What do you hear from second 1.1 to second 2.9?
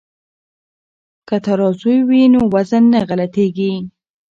که ترازوی وي نو وزن